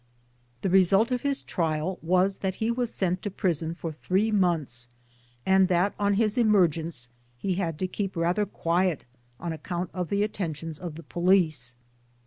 The 0.63 0.69
result 0.71 1.11
of 1.11 1.21
his 1.21 1.43
trial 1.43 1.99
was 2.01 2.39
that 2.39 2.55
he 2.55 2.71
was 2.71 2.91
sent 2.91 3.21
to 3.21 3.29
prison 3.29 3.75
for 3.75 3.91
three 3.91 4.31
months, 4.31 4.89
and 5.45 5.67
that 5.67 5.93
on 5.99 6.15
his 6.15 6.39
emergence) 6.39 7.07
he 7.37 7.53
had 7.53 7.77
to 7.77 7.85
keep 7.87 8.15
rather 8.15 8.47
quiet 8.47 9.05
on 9.39 9.53
account 9.53 9.91
of 9.93 10.09
the 10.09 10.23
atten 10.23 10.55
tions 10.55 10.79
of 10.79 10.95
the 10.95 11.03
Police. 11.03 11.75